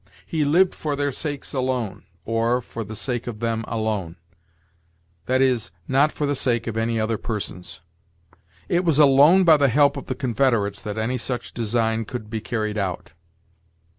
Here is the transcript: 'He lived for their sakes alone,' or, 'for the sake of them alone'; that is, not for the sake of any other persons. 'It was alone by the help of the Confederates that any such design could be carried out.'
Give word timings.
'He 0.25 0.43
lived 0.43 0.73
for 0.73 0.95
their 0.95 1.11
sakes 1.11 1.53
alone,' 1.53 2.05
or, 2.25 2.59
'for 2.59 2.83
the 2.83 2.95
sake 2.95 3.27
of 3.27 3.39
them 3.39 3.63
alone'; 3.67 4.15
that 5.27 5.43
is, 5.43 5.69
not 5.87 6.11
for 6.11 6.25
the 6.25 6.33
sake 6.33 6.65
of 6.65 6.75
any 6.75 6.99
other 6.99 7.19
persons. 7.19 7.81
'It 8.67 8.83
was 8.83 8.97
alone 8.97 9.43
by 9.43 9.57
the 9.57 9.69
help 9.69 9.97
of 9.97 10.07
the 10.07 10.15
Confederates 10.15 10.81
that 10.81 10.97
any 10.97 11.19
such 11.19 11.53
design 11.53 12.05
could 12.05 12.31
be 12.31 12.41
carried 12.41 12.79
out.' 12.79 13.11